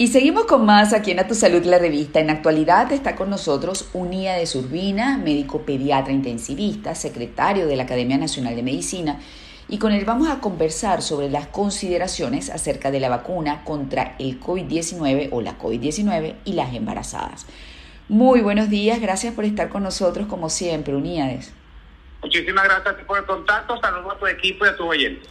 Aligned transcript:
Y 0.00 0.06
seguimos 0.06 0.44
con 0.44 0.64
más 0.64 0.92
aquí 0.92 1.10
en 1.10 1.18
A 1.18 1.26
Tu 1.26 1.34
Salud, 1.34 1.64
la 1.64 1.76
revista. 1.76 2.20
En 2.20 2.30
actualidad 2.30 2.92
está 2.92 3.16
con 3.16 3.30
nosotros 3.30 3.90
Unía 3.92 4.34
de 4.34 4.46
Surbina, 4.46 5.18
médico 5.18 5.62
pediatra 5.62 6.12
intensivista, 6.12 6.94
secretario 6.94 7.66
de 7.66 7.74
la 7.74 7.82
Academia 7.82 8.16
Nacional 8.16 8.54
de 8.54 8.62
Medicina, 8.62 9.18
y 9.68 9.78
con 9.78 9.90
él 9.90 10.04
vamos 10.04 10.28
a 10.28 10.38
conversar 10.38 11.02
sobre 11.02 11.28
las 11.28 11.48
consideraciones 11.48 12.48
acerca 12.48 12.92
de 12.92 13.00
la 13.00 13.08
vacuna 13.08 13.64
contra 13.64 14.14
el 14.20 14.38
COVID-19 14.38 15.30
o 15.32 15.40
la 15.40 15.58
COVID-19 15.58 16.36
y 16.44 16.52
las 16.52 16.72
embarazadas. 16.74 17.46
Muy 18.08 18.40
buenos 18.40 18.70
días, 18.70 19.00
gracias 19.00 19.34
por 19.34 19.44
estar 19.44 19.68
con 19.68 19.82
nosotros 19.82 20.28
como 20.28 20.48
siempre, 20.48 20.94
Uníades. 20.94 21.52
Muchísimas 22.22 22.62
gracias 22.62 22.94
por 23.04 23.18
el 23.18 23.24
contacto, 23.24 23.76
saludos 23.80 24.14
a 24.14 24.18
tu 24.20 24.28
equipo 24.28 24.64
y 24.64 24.68
a 24.68 24.76
tu 24.76 24.84
oyentes. 24.84 25.28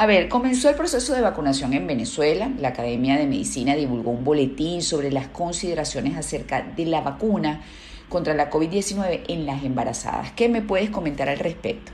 A 0.00 0.06
ver, 0.06 0.30
comenzó 0.30 0.70
el 0.70 0.76
proceso 0.76 1.14
de 1.14 1.20
vacunación 1.20 1.74
en 1.74 1.86
Venezuela. 1.86 2.48
La 2.58 2.68
Academia 2.68 3.18
de 3.18 3.26
Medicina 3.26 3.76
divulgó 3.76 4.12
un 4.12 4.24
boletín 4.24 4.80
sobre 4.80 5.12
las 5.12 5.28
consideraciones 5.28 6.16
acerca 6.16 6.62
de 6.62 6.86
la 6.86 7.02
vacuna 7.02 7.60
contra 8.08 8.32
la 8.32 8.48
COVID-19 8.48 9.24
en 9.28 9.44
las 9.44 9.62
embarazadas. 9.62 10.32
¿Qué 10.32 10.48
me 10.48 10.62
puedes 10.62 10.88
comentar 10.88 11.28
al 11.28 11.38
respecto? 11.38 11.92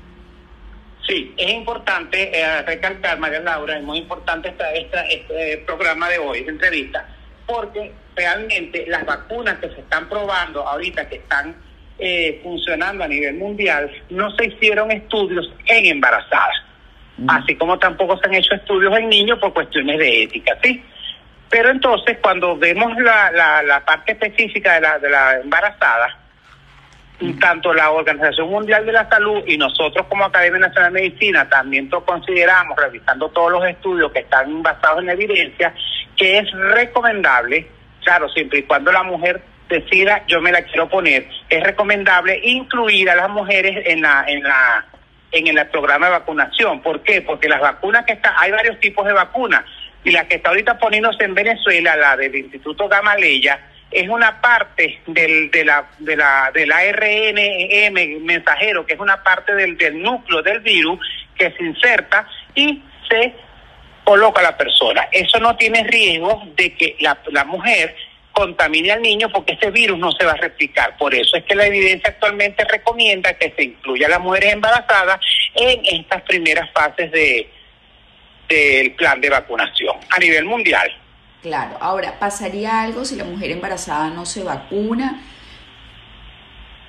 Sí, 1.05 1.35
es 1.37 1.51
importante 1.51 2.31
eh, 2.33 2.63
recalcar, 2.63 3.19
María 3.19 3.41
Laura, 3.41 3.77
es 3.77 3.83
muy 3.83 3.99
importante 3.99 4.51
esta, 4.51 4.71
este 4.71 5.59
programa 5.67 6.09
de 6.09 6.21
hoy, 6.21 6.39
esta 6.39 6.53
entrevista, 6.53 7.09
porque 7.45 7.91
realmente 8.15 8.85
las 8.87 9.05
vacunas 9.05 9.59
que 9.59 9.71
se 9.71 9.81
están 9.81 10.09
probando 10.09 10.65
ahorita, 10.65 11.09
que 11.09 11.17
están 11.17 11.57
eh, 11.99 12.39
funcionando 12.45 13.03
a 13.03 13.09
nivel 13.09 13.35
mundial, 13.35 13.91
no 14.11 14.31
se 14.37 14.47
hicieron 14.47 14.93
estudios 14.93 15.53
en 15.67 15.87
embarazadas 15.87 16.67
así 17.29 17.57
como 17.57 17.79
tampoco 17.79 18.19
se 18.19 18.27
han 18.27 18.35
hecho 18.35 18.55
estudios 18.55 18.97
en 18.99 19.09
niños 19.09 19.39
por 19.39 19.53
cuestiones 19.53 19.99
de 19.99 20.23
ética, 20.25 20.57
¿sí? 20.63 20.83
Pero 21.49 21.71
entonces, 21.71 22.19
cuando 22.21 22.57
vemos 22.57 22.93
la, 22.99 23.31
la, 23.63 23.85
parte 23.85 24.13
específica 24.13 24.75
de 24.75 24.81
la, 24.81 24.99
de 24.99 25.09
la 25.09 25.41
embarazada, 25.41 26.19
tanto 27.41 27.73
la 27.73 27.91
Organización 27.91 28.51
Mundial 28.51 28.85
de 28.85 28.93
la 28.93 29.09
Salud 29.09 29.43
y 29.47 29.57
nosotros 29.57 30.07
como 30.09 30.25
Academia 30.25 30.61
Nacional 30.61 30.93
de 30.93 31.01
Medicina 31.01 31.49
también 31.49 31.89
consideramos, 31.89 32.77
revisando 32.77 33.29
todos 33.31 33.53
los 33.53 33.65
estudios 33.65 34.13
que 34.13 34.21
están 34.21 34.63
basados 34.63 35.03
en 35.03 35.11
evidencia, 35.11 35.73
que 36.17 36.39
es 36.39 36.51
recomendable, 36.53 37.69
claro, 38.05 38.29
siempre 38.31 38.59
y 38.59 38.63
cuando 38.65 38.93
la 38.93 39.03
mujer 39.03 39.41
decida, 39.69 40.25
yo 40.27 40.41
me 40.41 40.53
la 40.53 40.63
quiero 40.63 40.89
poner, 40.89 41.29
es 41.49 41.63
recomendable 41.63 42.39
incluir 42.43 43.09
a 43.09 43.17
las 43.17 43.31
mujeres 43.31 43.87
en 43.87 44.03
la, 44.03 44.25
en 44.29 44.43
la 44.43 44.85
en 45.33 45.49
el 45.49 45.67
programa 45.69 46.07
de 46.07 46.13
vacunación. 46.13 46.81
¿Por 46.81 47.03
qué? 47.03 47.23
Porque 47.23 47.49
las 47.49 47.61
vacunas 47.61 48.05
que 48.05 48.15
están, 48.15 48.35
hay 48.37 48.51
varios 48.51 48.79
tipos 48.81 49.07
de 49.07 49.13
vacunas, 49.13 49.65
y 50.05 50.11
la 50.13 50.29
que 50.29 50.37
está 50.37 50.51
ahorita 50.51 50.79
poniéndose 50.79 51.25
en 51.25 51.35
Venezuela, 51.35 51.97
la 51.97 52.17
del 52.17 52.35
Instituto 52.37 52.89
Gamaleya, 52.89 53.59
es 53.91 54.09
una 54.09 54.41
parte 54.41 55.01
del, 55.07 55.51
de 55.51 55.65
la, 55.65 55.87
de 55.99 56.17
la, 56.17 56.51
del 56.53 56.73
ARNM 56.73 58.25
mensajero, 58.25 58.85
que 58.85 58.95
es 58.95 59.01
una 59.01 59.23
parte 59.23 59.55
del, 59.55 59.77
del 59.77 60.01
núcleo 60.01 60.43
del 60.43 60.61
virus 60.61 61.01
que 61.37 61.51
se 61.53 61.65
inserta 61.65 62.29
y 62.55 62.83
se 63.09 63.35
coloca 64.05 64.41
a 64.41 64.45
la 64.45 64.57
persona. 64.57 65.09
Eso 65.11 65.39
no 65.41 65.57
tiene 65.57 65.85
riesgo 65.85 66.43
de 66.55 66.75
que 66.75 66.97
la, 67.01 67.19
la 67.33 67.45
mujer 67.45 67.97
contamine 68.37 68.93
al 68.93 69.01
niño 69.01 69.31
porque 69.33 69.55
ese 69.55 69.71
virus 69.71 69.99
no 69.99 70.13
se 70.13 70.27
va 70.27 70.33
a 70.33 70.37
replicar. 70.37 70.95
Por 70.99 71.15
eso 71.15 71.39
es 71.39 71.45
que 71.45 71.55
la 71.55 71.67
evidencia 71.67 72.11
actualmente 72.11 72.67
recomienda 72.67 73.33
que 73.33 73.51
se 73.57 73.63
incluya 73.63 74.09
a 74.09 74.11
las 74.11 74.21
mujeres 74.21 74.53
embarazadas 74.53 75.21
en 75.55 75.81
estas 75.87 76.21
primeras 76.23 76.71
fases 76.73 77.11
de 77.11 77.51
del 78.47 78.93
plan 78.93 79.21
de 79.21 79.31
vacunación 79.31 79.97
a 80.11 80.19
nivel 80.19 80.45
mundial. 80.45 80.89
Claro, 81.43 81.79
ahora, 81.81 82.19
¿pasaría 82.19 82.83
algo 82.83 83.05
si 83.05 83.17
la 83.17 83.25
mujer 83.25 83.51
embarazada 83.51 84.11
no 84.11 84.25
se 84.25 84.45
vacuna? 84.45 85.21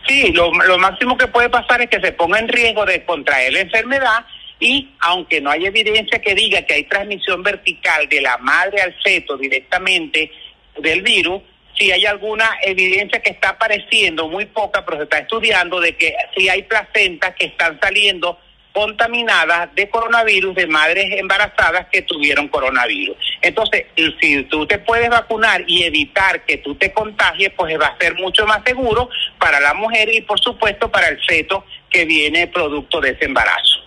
Sí, 0.08 0.34
lo, 0.34 0.52
lo 0.52 0.78
máximo 0.78 1.18
que 1.18 1.28
puede 1.28 1.50
pasar 1.50 1.82
es 1.82 1.90
que 1.90 2.00
se 2.00 2.12
ponga 2.12 2.38
en 2.40 2.48
riesgo 2.48 2.86
de 2.86 3.04
contraer 3.06 3.54
la 3.54 3.62
enfermedad 3.62 4.26
y 4.60 4.90
aunque 5.00 5.42
no 5.42 5.50
hay 5.50 5.66
evidencia 5.66 6.20
que 6.20 6.36
diga 6.36 6.62
que 6.64 6.76
hay 6.76 6.84
transmisión 6.84 7.42
vertical 7.42 8.08
de 8.10 8.22
la 8.22 8.38
madre 8.38 8.82
al 8.82 8.94
feto 9.02 9.38
directamente, 9.38 10.32
del 10.80 11.02
virus, 11.02 11.42
si 11.78 11.92
hay 11.92 12.06
alguna 12.06 12.58
evidencia 12.64 13.22
que 13.22 13.32
está 13.32 13.50
apareciendo, 13.50 14.28
muy 14.28 14.46
poca, 14.46 14.84
pero 14.84 14.98
se 14.98 15.04
está 15.04 15.20
estudiando, 15.20 15.80
de 15.80 15.96
que 15.96 16.16
si 16.36 16.50
hay 16.50 16.64
placentas 16.64 17.36
que 17.36 17.46
están 17.46 17.80
saliendo 17.80 18.40
contaminadas 18.74 19.74
de 19.74 19.90
coronavirus 19.90 20.54
de 20.56 20.68
madres 20.68 21.06
embarazadas 21.20 21.88
que 21.92 22.04
tuvieron 22.04 22.48
coronavirus. 22.48 23.18
Entonces, 23.42 23.86
si 24.22 24.44
tú 24.44 24.68
te 24.68 24.78
puedes 24.78 25.10
vacunar 25.10 25.64
y 25.66 25.84
evitar 25.84 26.46
que 26.46 26.58
tú 26.58 26.76
te 26.76 26.94
contagies, 26.94 27.52
pues 27.58 27.76
va 27.80 27.88
a 27.88 27.98
ser 27.98 28.14
mucho 28.16 28.46
más 28.46 28.62
seguro 28.64 29.10
para 29.40 29.60
la 29.60 29.74
mujer 29.74 30.14
y 30.14 30.22
por 30.22 30.40
supuesto 30.40 30.92
para 30.92 31.08
el 31.08 31.20
feto 31.26 31.66
que 31.90 32.06
viene 32.06 32.46
producto 32.48 33.02
de 33.02 33.12
ese 33.12 33.26
embarazo. 33.26 33.80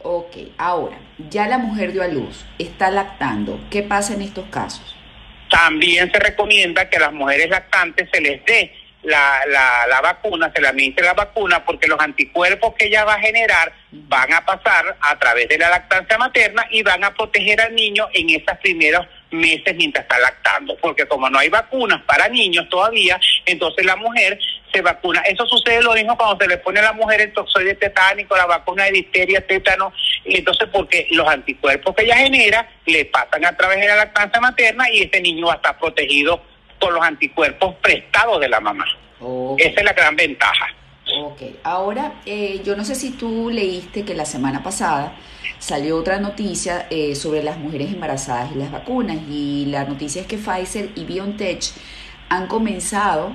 Ok, 0.00 0.36
ahora, 0.56 0.98
ya 1.28 1.46
la 1.46 1.58
mujer 1.58 1.92
dio 1.92 2.02
a 2.02 2.08
luz, 2.08 2.46
está 2.58 2.90
lactando, 2.90 3.60
¿qué 3.68 3.82
pasa 3.82 4.14
en 4.14 4.22
estos 4.22 4.46
casos? 4.46 4.97
También 5.50 6.10
se 6.12 6.18
recomienda 6.18 6.88
que 6.88 6.96
a 6.96 7.00
las 7.00 7.12
mujeres 7.12 7.48
lactantes 7.48 8.08
se 8.12 8.20
les 8.20 8.44
dé 8.44 8.72
la, 9.02 9.40
la, 9.46 9.86
la, 9.86 10.00
vacuna, 10.00 10.50
se 10.54 10.60
le 10.60 10.68
administre 10.68 11.04
la 11.04 11.14
vacuna, 11.14 11.64
porque 11.64 11.86
los 11.86 12.00
anticuerpos 12.00 12.74
que 12.74 12.86
ella 12.86 13.04
va 13.04 13.14
a 13.14 13.20
generar 13.20 13.72
van 13.92 14.32
a 14.32 14.44
pasar 14.44 14.96
a 15.00 15.18
través 15.18 15.48
de 15.48 15.58
la 15.58 15.70
lactancia 15.70 16.18
materna 16.18 16.66
y 16.70 16.82
van 16.82 17.04
a 17.04 17.14
proteger 17.14 17.60
al 17.60 17.74
niño 17.74 18.08
en 18.12 18.30
esos 18.30 18.58
primeros 18.58 19.06
meses 19.30 19.74
mientras 19.76 20.02
está 20.02 20.18
lactando. 20.18 20.76
Porque 20.76 21.06
como 21.06 21.30
no 21.30 21.38
hay 21.38 21.48
vacunas 21.48 22.02
para 22.02 22.28
niños 22.28 22.68
todavía, 22.68 23.20
entonces 23.46 23.84
la 23.84 23.96
mujer 23.96 24.38
se 24.72 24.82
vacuna. 24.82 25.20
Eso 25.22 25.46
sucede 25.46 25.82
lo 25.82 25.94
mismo 25.94 26.16
cuando 26.16 26.44
se 26.44 26.48
le 26.48 26.58
pone 26.58 26.80
a 26.80 26.84
la 26.84 26.92
mujer 26.92 27.20
el 27.20 27.32
toxoide 27.32 27.74
tetánico, 27.74 28.36
la 28.36 28.46
vacuna 28.46 28.84
de 28.84 28.92
difteria, 28.92 29.46
tétano, 29.46 29.92
entonces 30.24 30.68
porque 30.72 31.06
los 31.10 31.26
anticuerpos 31.28 31.94
que 31.94 32.04
ella 32.04 32.16
genera 32.16 32.68
le 32.86 33.04
pasan 33.06 33.44
a 33.44 33.56
través 33.56 33.80
de 33.80 33.86
la 33.86 33.96
lactancia 33.96 34.40
materna 34.40 34.90
y 34.90 35.02
ese 35.02 35.20
niño 35.20 35.46
va 35.46 35.54
a 35.54 35.56
estar 35.56 35.78
protegido 35.78 36.42
por 36.78 36.92
los 36.92 37.02
anticuerpos 37.02 37.74
prestados 37.76 38.40
de 38.40 38.48
la 38.48 38.60
mamá. 38.60 38.86
Esa 39.58 39.80
es 39.80 39.84
la 39.84 39.92
gran 39.92 40.14
ventaja. 40.14 40.66
Ok, 41.20 41.42
ahora 41.64 42.20
eh, 42.26 42.60
yo 42.64 42.76
no 42.76 42.84
sé 42.84 42.94
si 42.94 43.12
tú 43.12 43.50
leíste 43.50 44.04
que 44.04 44.14
la 44.14 44.26
semana 44.26 44.62
pasada 44.62 45.14
salió 45.58 45.96
otra 45.96 46.20
noticia 46.20 46.86
eh, 46.90 47.14
sobre 47.14 47.42
las 47.42 47.58
mujeres 47.58 47.92
embarazadas 47.92 48.52
y 48.54 48.58
las 48.58 48.70
vacunas 48.70 49.16
y 49.28 49.66
la 49.66 49.84
noticia 49.84 50.20
es 50.20 50.28
que 50.28 50.36
Pfizer 50.36 50.90
y 50.94 51.04
BioNTech 51.04 51.62
han 52.28 52.46
comenzado 52.46 53.32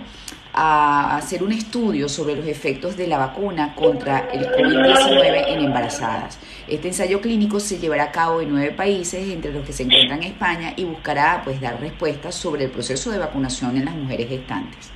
a 0.53 1.18
hacer 1.18 1.41
un 1.41 1.52
estudio 1.52 2.08
sobre 2.08 2.36
los 2.36 2.47
efectos 2.47 2.96
de 2.96 3.08
la 3.08 3.18
vacuna 3.18 3.74
contra 3.75 4.30
el 4.31 4.47
COVID-19 4.52 5.46
en 5.47 5.66
embarazadas. 5.66 6.40
Este 6.68 6.90
ensayo 6.90 7.22
clínico 7.22 7.59
se 7.59 7.80
llevará 7.80 8.06
a 8.06 8.12
cabo 8.12 8.41
en 8.41 8.50
nueve 8.50 8.72
países, 8.72 9.30
entre 9.30 9.52
los 9.52 9.66
que 9.66 9.74
se 9.74 9.84
encuentran 9.84 10.22
España, 10.22 10.74
y 10.75 10.84
buscará 10.84 11.42
pues 11.44 11.59
dar 11.59 11.80
respuestas 11.80 12.36
sobre 12.36 12.66
el 12.66 12.72
proceso 12.72 13.12
de 13.12 13.18
vacunación 13.18 13.78
en 13.78 13.86
las 13.86 13.96
mujeres 13.96 14.30
gestantes. 14.30 14.92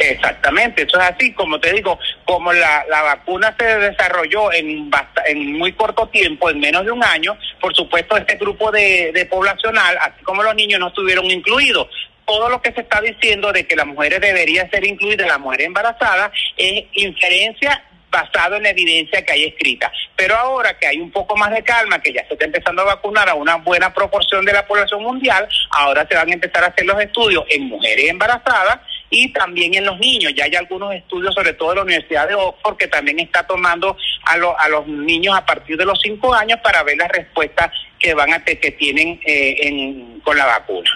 Exactamente, 0.00 0.82
eso 0.82 1.00
es 1.00 1.04
así, 1.08 1.32
como 1.32 1.58
te 1.58 1.72
digo, 1.72 1.98
como 2.24 2.52
la, 2.52 2.84
la 2.88 3.02
vacuna 3.02 3.54
se 3.58 3.64
desarrolló 3.64 4.52
en, 4.52 4.90
en 5.26 5.58
muy 5.58 5.72
corto 5.72 6.06
tiempo, 6.08 6.50
en 6.50 6.60
menos 6.60 6.84
de 6.84 6.92
un 6.92 7.02
año, 7.02 7.36
por 7.60 7.74
supuesto 7.74 8.16
este 8.16 8.36
grupo 8.36 8.70
de, 8.70 9.10
de 9.12 9.26
poblacional, 9.26 9.98
así 10.00 10.22
como 10.22 10.44
los 10.44 10.54
niños 10.54 10.78
no 10.78 10.88
estuvieron 10.88 11.24
incluidos, 11.26 11.88
todo 12.28 12.50
lo 12.50 12.60
que 12.60 12.72
se 12.72 12.82
está 12.82 13.00
diciendo 13.00 13.50
de 13.52 13.66
que 13.66 13.74
las 13.74 13.86
mujeres 13.86 14.20
deberían 14.20 14.70
ser 14.70 14.86
incluidas, 14.86 15.26
las 15.26 15.40
mujeres 15.40 15.66
embarazadas, 15.66 16.30
es 16.58 16.84
inferencia 16.92 17.82
basado 18.10 18.56
en 18.56 18.64
la 18.64 18.70
evidencia 18.70 19.24
que 19.24 19.32
hay 19.32 19.44
escrita. 19.44 19.90
Pero 20.14 20.36
ahora 20.36 20.78
que 20.78 20.86
hay 20.86 21.00
un 21.00 21.10
poco 21.10 21.36
más 21.36 21.50
de 21.50 21.62
calma, 21.62 22.00
que 22.00 22.12
ya 22.12 22.26
se 22.26 22.34
está 22.34 22.44
empezando 22.44 22.82
a 22.82 22.96
vacunar 22.96 23.30
a 23.30 23.34
una 23.34 23.56
buena 23.56 23.94
proporción 23.94 24.44
de 24.44 24.52
la 24.52 24.66
población 24.66 25.02
mundial, 25.02 25.48
ahora 25.70 26.06
se 26.06 26.16
van 26.16 26.28
a 26.28 26.34
empezar 26.34 26.64
a 26.64 26.68
hacer 26.68 26.84
los 26.84 27.00
estudios 27.00 27.44
en 27.48 27.64
mujeres 27.64 28.10
embarazadas 28.10 28.80
y 29.08 29.32
también 29.32 29.74
en 29.74 29.86
los 29.86 29.98
niños. 29.98 30.34
Ya 30.36 30.44
hay 30.44 30.54
algunos 30.54 30.94
estudios, 30.94 31.34
sobre 31.34 31.54
todo 31.54 31.70
de 31.70 31.76
la 31.76 31.82
Universidad 31.82 32.28
de 32.28 32.34
Oxford, 32.34 32.76
que 32.76 32.88
también 32.88 33.20
está 33.20 33.46
tomando 33.46 33.96
a, 34.26 34.32
a 34.32 34.68
los 34.68 34.86
niños 34.86 35.34
a 35.34 35.46
partir 35.46 35.78
de 35.78 35.86
los 35.86 35.98
cinco 36.02 36.34
años 36.34 36.60
para 36.62 36.82
ver 36.82 36.98
las 36.98 37.08
respuestas 37.08 37.70
que 37.98 38.12
van 38.12 38.34
a 38.34 38.44
que 38.44 38.70
tienen 38.72 39.18
eh, 39.24 40.20
con 40.22 40.36
la 40.36 40.44
vacuna. 40.44 40.90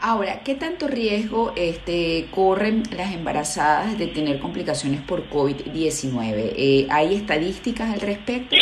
Ahora, 0.00 0.40
¿qué 0.44 0.54
tanto 0.54 0.88
riesgo 0.88 1.54
este, 1.56 2.26
corren 2.30 2.82
las 2.94 3.12
embarazadas 3.14 3.98
de 3.98 4.08
tener 4.08 4.38
complicaciones 4.38 5.00
por 5.00 5.28
COVID-19? 5.30 6.52
Eh, 6.56 6.86
¿Hay 6.90 7.14
estadísticas 7.14 7.92
al 7.94 8.00
respecto? 8.00 8.56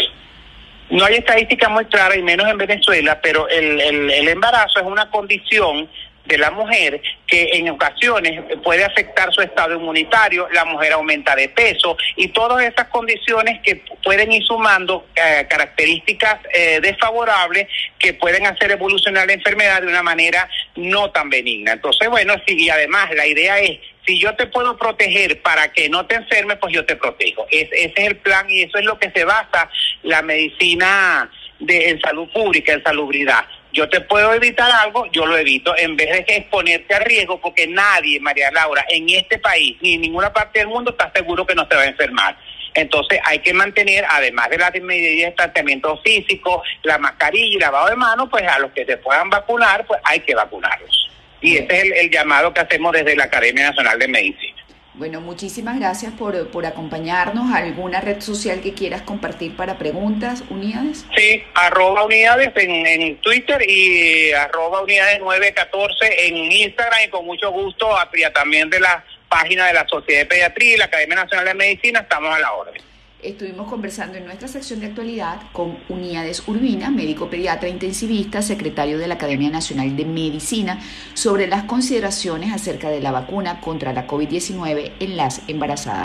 No 0.90 1.04
hay 1.04 1.16
estadísticas 1.16 1.70
muy 1.70 1.86
claras, 1.86 2.16
y 2.16 2.22
menos 2.22 2.48
en 2.48 2.56
Venezuela, 2.56 3.20
pero 3.20 3.48
el, 3.48 3.80
el, 3.80 4.10
el 4.10 4.28
embarazo 4.28 4.78
es 4.78 4.86
una 4.86 5.10
condición 5.10 5.88
de 6.24 6.38
la 6.38 6.50
mujer 6.50 7.00
que 7.26 7.50
en 7.52 7.68
ocasiones 7.68 8.42
puede 8.62 8.84
afectar 8.84 9.32
su 9.32 9.42
estado 9.42 9.74
inmunitario, 9.74 10.48
la 10.52 10.64
mujer 10.64 10.92
aumenta 10.92 11.36
de 11.36 11.48
peso 11.48 11.96
y 12.16 12.28
todas 12.28 12.64
esas 12.64 12.88
condiciones 12.88 13.60
que 13.62 13.84
pueden 14.02 14.32
ir 14.32 14.42
sumando 14.44 15.06
eh, 15.14 15.46
características 15.48 16.38
eh, 16.52 16.80
desfavorables 16.80 17.66
que 17.98 18.14
pueden 18.14 18.46
hacer 18.46 18.70
evolucionar 18.70 19.26
la 19.26 19.34
enfermedad 19.34 19.82
de 19.82 19.88
una 19.88 20.02
manera 20.02 20.48
no 20.76 21.10
tan 21.10 21.28
benigna. 21.28 21.72
Entonces, 21.72 22.08
bueno, 22.08 22.34
sí, 22.46 22.56
y 22.58 22.70
además 22.70 23.10
la 23.14 23.26
idea 23.26 23.58
es 23.58 23.78
si 24.06 24.18
yo 24.18 24.34
te 24.36 24.46
puedo 24.46 24.76
proteger 24.76 25.40
para 25.42 25.72
que 25.72 25.88
no 25.88 26.06
te 26.06 26.16
enfermes, 26.16 26.58
pues 26.60 26.74
yo 26.74 26.84
te 26.84 26.96
protejo. 26.96 27.46
ese 27.50 27.84
es 27.84 27.92
el 27.96 28.16
plan 28.16 28.46
y 28.50 28.62
eso 28.62 28.78
es 28.78 28.84
lo 28.84 28.98
que 28.98 29.10
se 29.10 29.24
basa 29.24 29.70
la 30.02 30.22
medicina 30.22 31.30
de, 31.58 31.90
en 31.90 32.00
salud 32.00 32.28
pública, 32.30 32.72
en 32.72 32.82
salubridad. 32.82 33.44
Yo 33.74 33.88
te 33.88 34.00
puedo 34.00 34.32
evitar 34.32 34.70
algo, 34.70 35.10
yo 35.10 35.26
lo 35.26 35.36
evito, 35.36 35.76
en 35.76 35.96
vez 35.96 36.08
de 36.12 36.24
que 36.24 36.36
exponerte 36.36 36.94
a 36.94 37.00
riesgo, 37.00 37.40
porque 37.40 37.66
nadie, 37.66 38.20
María 38.20 38.52
Laura, 38.52 38.84
en 38.88 39.10
este 39.10 39.36
país 39.38 39.76
ni 39.80 39.94
en 39.94 40.02
ninguna 40.02 40.32
parte 40.32 40.60
del 40.60 40.68
mundo 40.68 40.92
está 40.92 41.10
seguro 41.12 41.44
que 41.44 41.56
no 41.56 41.66
se 41.68 41.74
va 41.74 41.82
a 41.82 41.86
enfermar. 41.86 42.38
Entonces 42.72 43.18
hay 43.24 43.40
que 43.40 43.52
mantener, 43.52 44.04
además 44.08 44.48
de 44.50 44.58
las 44.58 44.72
medidas 44.80 45.30
de 45.30 45.36
tratamiento 45.36 46.00
físico, 46.04 46.62
la 46.84 46.98
mascarilla 46.98 47.56
y 47.56 47.58
lavado 47.58 47.88
de 47.88 47.96
manos, 47.96 48.28
pues 48.30 48.46
a 48.46 48.60
los 48.60 48.70
que 48.70 48.86
se 48.86 48.96
puedan 48.96 49.28
vacunar, 49.28 49.84
pues 49.86 50.00
hay 50.04 50.20
que 50.20 50.36
vacunarlos. 50.36 51.10
Y 51.40 51.56
ese 51.56 51.76
es 51.76 52.00
el, 52.00 52.10
llamado 52.10 52.54
que 52.54 52.60
hacemos 52.60 52.92
desde 52.92 53.16
la 53.16 53.24
Academia 53.24 53.70
Nacional 53.70 53.98
de 53.98 54.06
Medicina. 54.06 54.53
Bueno, 54.94 55.20
muchísimas 55.20 55.76
gracias 55.80 56.12
por, 56.12 56.50
por 56.50 56.66
acompañarnos. 56.66 57.52
¿Alguna 57.52 58.00
red 58.00 58.20
social 58.20 58.60
que 58.60 58.74
quieras 58.74 59.02
compartir 59.02 59.56
para 59.56 59.76
preguntas, 59.76 60.44
Unidades? 60.50 61.04
Sí, 61.16 61.42
arroba 61.54 62.04
Unidades 62.04 62.52
en, 62.54 62.86
en 62.86 63.16
Twitter 63.20 63.68
y 63.68 64.30
arroba 64.32 64.82
Unidades 64.82 65.18
914 65.18 66.28
en 66.28 66.52
Instagram 66.52 67.00
y 67.06 67.10
con 67.10 67.26
mucho 67.26 67.50
gusto 67.50 67.88
también 68.32 68.70
de 68.70 68.78
la 68.78 69.04
página 69.28 69.66
de 69.66 69.72
la 69.72 69.88
Sociedad 69.88 70.20
de 70.20 70.26
Pediatría 70.26 70.74
y 70.74 70.76
la 70.76 70.84
Academia 70.84 71.16
Nacional 71.16 71.46
de 71.46 71.54
Medicina 71.54 72.00
estamos 72.00 72.32
a 72.32 72.38
la 72.38 72.52
orden 72.52 72.93
estuvimos 73.24 73.68
conversando 73.68 74.18
en 74.18 74.26
nuestra 74.26 74.48
sección 74.48 74.80
de 74.80 74.86
actualidad 74.86 75.40
con 75.52 75.78
Unidades 75.88 76.46
Urbina, 76.46 76.90
médico 76.90 77.30
pediatra 77.30 77.68
intensivista, 77.68 78.42
secretario 78.42 78.98
de 78.98 79.08
la 79.08 79.14
Academia 79.14 79.50
Nacional 79.50 79.96
de 79.96 80.04
Medicina, 80.04 80.80
sobre 81.14 81.46
las 81.46 81.64
consideraciones 81.64 82.52
acerca 82.52 82.90
de 82.90 83.00
la 83.00 83.12
vacuna 83.12 83.60
contra 83.60 83.92
la 83.92 84.06
COVID-19 84.06 84.92
en 85.00 85.16
las 85.16 85.42
embarazadas. 85.48 86.02